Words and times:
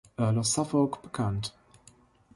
Earl 0.17 0.39
of 0.39 0.47
Suffolk 0.47 1.03
bekannt. 1.03 1.53